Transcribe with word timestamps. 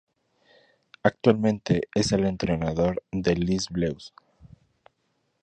Actualmente 1.03 1.87
es 1.93 2.11
el 2.11 2.25
entrenador 2.25 3.03
de 3.11 3.35
Les 3.35 3.69
Bleus. 3.69 4.15